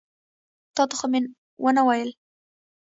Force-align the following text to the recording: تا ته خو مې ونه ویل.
تا 0.75 0.83
ته 0.89 0.95
خو 0.99 1.05
مې 1.11 1.19
ونه 1.63 1.81
ویل. 1.87 2.09